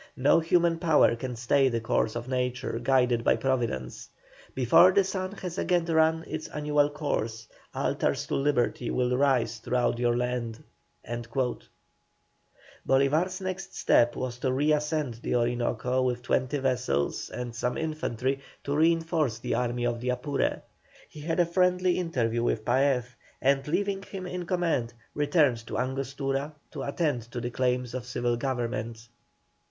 No 0.17 0.39
human 0.39 0.79
power 0.79 1.15
can 1.15 1.35
stay 1.35 1.69
the 1.69 1.79
course 1.79 2.15
of 2.15 2.27
Nature 2.27 2.79
guided 2.81 3.23
by 3.23 3.35
Providence. 3.35 4.09
Before 4.55 4.91
the 4.91 5.03
sun 5.03 5.31
has 5.33 5.59
again 5.59 5.85
run 5.85 6.23
his 6.23 6.47
annual 6.47 6.89
course 6.89 7.47
altars 7.75 8.25
to 8.25 8.33
Liberty 8.33 8.89
will 8.89 9.13
arise 9.13 9.59
throughout 9.59 9.99
your 9.99 10.17
land." 10.17 10.63
Bolívar's 12.83 13.41
next 13.41 13.75
step 13.75 14.15
was 14.15 14.39
to 14.39 14.51
re 14.51 14.71
ascend 14.73 15.19
the 15.21 15.35
Orinoco 15.35 16.01
with 16.01 16.23
twenty 16.23 16.57
vessels 16.57 17.29
and 17.29 17.55
some 17.55 17.77
infantry 17.77 18.39
to 18.63 18.75
reinforce 18.75 19.37
the 19.37 19.53
Army 19.53 19.85
of 19.85 20.01
the 20.01 20.09
Apure. 20.09 20.63
He 21.09 21.19
had 21.19 21.39
a 21.39 21.45
friendly 21.45 21.99
interview 21.99 22.41
with 22.41 22.65
Paez, 22.65 23.05
and 23.39 23.67
leaving 23.67 24.01
him 24.01 24.25
in 24.25 24.47
command, 24.47 24.95
returned 25.13 25.59
to 25.67 25.77
Angostura 25.77 26.55
to 26.71 26.81
attend 26.81 27.31
to 27.31 27.39
the 27.39 27.51
claims 27.51 27.93
of 27.93 28.07
civil 28.07 28.35
government. 28.35 29.07